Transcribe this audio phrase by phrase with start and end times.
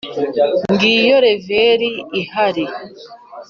[0.71, 1.89] ngiyo leveri
[2.21, 2.65] ihari.